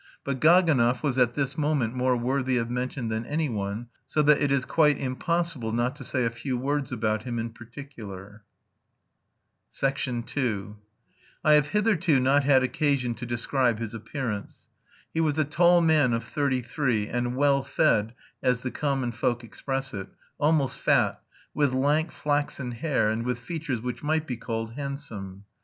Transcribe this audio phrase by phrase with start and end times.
[0.23, 4.51] But Gaganov was at this moment more worthy of mention than anyone, so that it
[4.51, 8.43] is quite impossible not to say a few words about him in particular.
[9.83, 10.73] II
[11.45, 14.65] I have hitherto not had occasion to describe his appearance.
[15.13, 19.43] He was a tall man of thirty three, and well fed, as the common folk
[19.43, 20.07] express it,
[20.39, 21.21] almost fat,
[21.53, 25.43] with lank flaxen hair, and with features which might be called handsome.